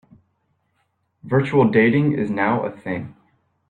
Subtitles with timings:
[1.21, 3.15] Virtual dating is now a thing.